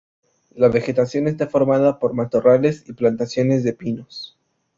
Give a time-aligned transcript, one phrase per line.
[0.55, 4.35] La vegetación está formada por matorrales y plantaciones de pinos.